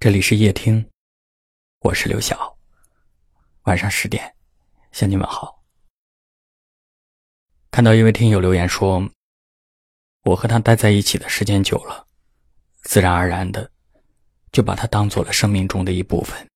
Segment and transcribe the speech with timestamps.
[0.00, 0.88] 这里是夜听，
[1.80, 2.56] 我是刘晓。
[3.64, 4.32] 晚上十点，
[4.92, 5.60] 向你们好。
[7.72, 9.10] 看到一位听友留言说
[10.22, 12.06] ：“我和他待在一起的时间久了，
[12.82, 13.68] 自然而然的
[14.52, 16.48] 就把他当做了生命中的一部分。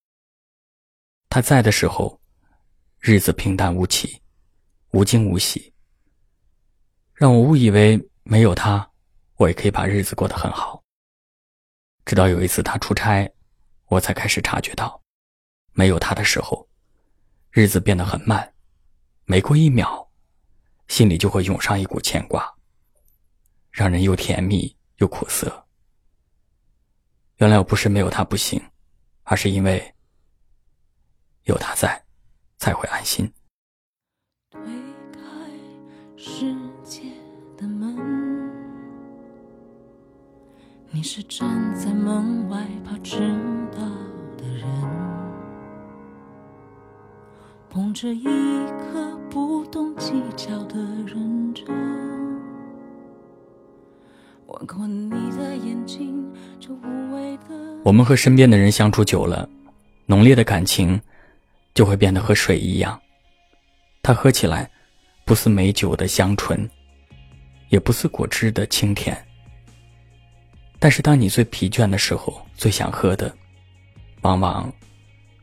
[1.29, 2.21] 他在的时候，
[3.01, 4.23] 日子平淡无奇，
[4.93, 5.75] 无惊无喜，
[7.13, 8.89] 让我误以为没有他，
[9.35, 10.81] 我也可以把日子过得很好。”
[12.05, 13.31] 直到有一次他出差，
[13.87, 15.01] 我才开始察觉到，
[15.73, 16.69] 没有他的时候，
[17.51, 18.53] 日子变得很慢，
[19.25, 20.09] 每过一秒，
[20.89, 22.53] 心里就会涌上一股牵挂，
[23.71, 25.67] 让人又甜蜜又苦涩。
[27.37, 28.61] 原来我不是没有他不行，
[29.25, 29.95] 而是因为
[31.45, 32.03] 有他在，
[32.59, 33.33] 才会安心。
[34.51, 34.61] 推
[35.13, 35.21] 开
[36.17, 36.55] 世
[40.95, 43.17] 你是站在门外怕迟
[43.73, 43.79] 到
[44.37, 44.69] 的人，
[47.71, 48.25] 捧着一
[48.77, 50.77] 颗不懂计较的
[51.07, 51.65] 认真。
[54.67, 57.55] 过你的眼睛，这无谓的。
[57.85, 59.49] 我们和身边的人相处久了，
[60.05, 61.01] 浓烈的感情
[61.73, 63.01] 就会变得和水一样，
[64.03, 64.71] 它喝起来
[65.25, 66.69] 不似美酒的香醇，
[67.71, 69.17] 也不似果汁的清甜。
[70.83, 73.33] 但是，当你最疲倦的时候，最想喝的，
[74.23, 74.69] 往往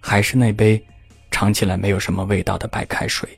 [0.01, 0.85] 还是那杯
[1.31, 3.29] 尝起来没有什么味道的白开水。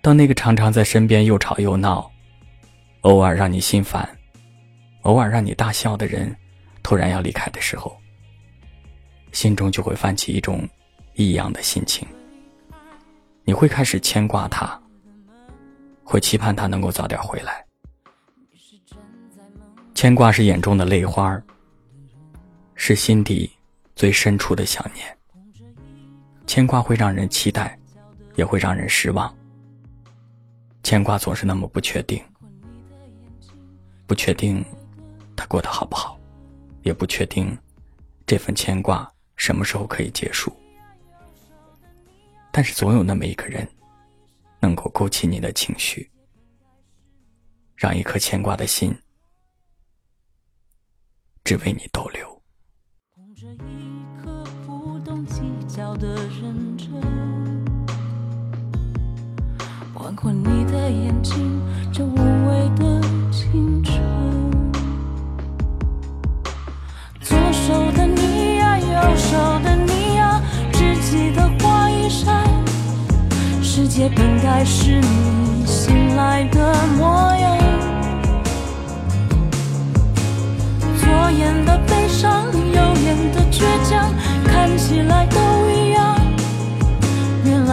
[0.00, 2.08] 当那个常常在身边又吵又闹，
[3.00, 4.08] 偶尔让你心烦，
[5.02, 6.32] 偶尔让你大笑的人，
[6.84, 8.00] 突然要离开的时候，
[9.32, 10.68] 心中就会泛起一种
[11.14, 12.06] 异样的心情。
[13.42, 14.80] 你会开始牵挂他，
[16.04, 17.65] 会期盼他能够早点回来。
[19.96, 21.42] 牵挂是眼中的泪花
[22.74, 23.50] 是心底
[23.94, 25.18] 最深处的想念。
[26.46, 27.78] 牵挂会让人期待，
[28.34, 29.34] 也会让人失望。
[30.82, 32.22] 牵挂总是那么不确定，
[34.06, 34.62] 不确定
[35.34, 36.20] 他过得好不好，
[36.82, 37.56] 也不确定
[38.26, 40.54] 这份牵挂什么时候可以结束。
[42.52, 43.66] 但是总有那么一个人，
[44.60, 46.10] 能够勾起你的情绪，
[47.74, 48.94] 让一颗牵挂的心。
[51.46, 52.42] 只为你逗留。
[53.14, 56.90] 捧着一颗不懂计较的认真，
[59.94, 61.62] 换过你的眼睛，
[61.92, 63.96] 这无畏的青春。
[67.20, 70.42] 左手的你呀，右手的你呀，
[70.72, 72.44] 只记得花一扇，
[73.62, 75.15] 世界本该是你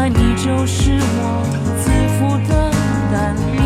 [0.10, 1.44] 你就是我
[1.78, 2.72] 自负的
[3.12, 3.64] 胆量。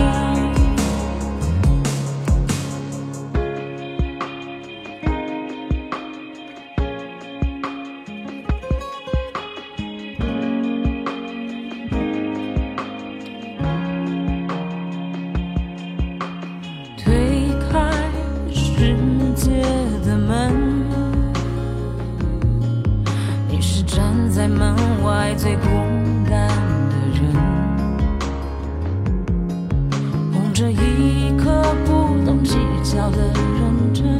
[16.98, 17.74] 推开
[18.54, 18.96] 世
[19.36, 19.64] 界
[20.06, 20.54] 的门。
[23.50, 25.68] 你是站在门外最孤
[33.08, 34.20] 计较的认真。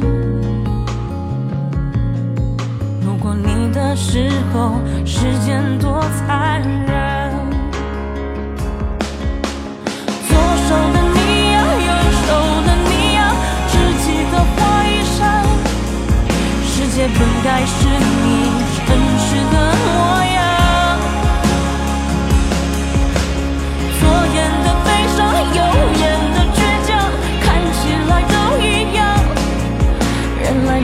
[3.04, 6.87] 路过你的时候，时间多残忍。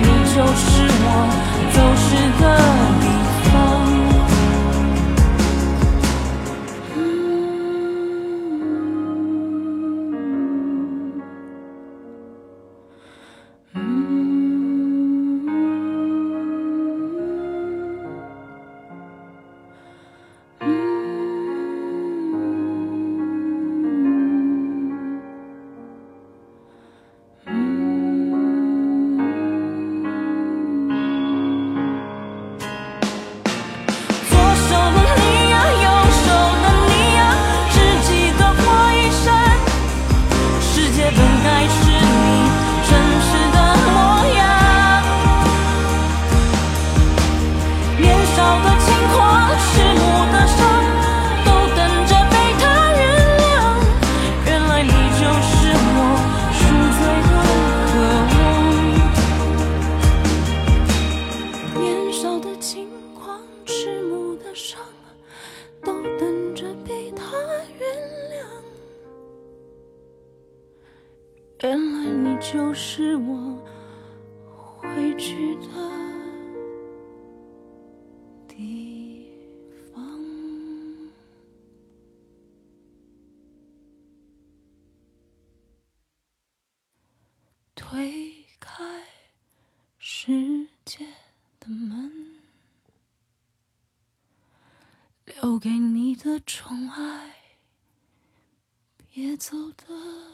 [0.04, 1.08] 你就是我
[1.72, 2.03] 走
[71.60, 73.56] 原来你就是我
[74.76, 75.68] 回去的
[78.46, 79.30] 地
[79.90, 80.20] 方。
[87.74, 88.84] 推开
[89.98, 91.06] 世界
[91.58, 92.12] 的门，
[95.24, 97.34] 留给你的宠爱，
[99.08, 100.33] 别走的。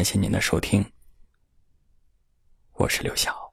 [0.00, 0.82] 感谢您的收听，
[2.72, 3.49] 我是刘晓。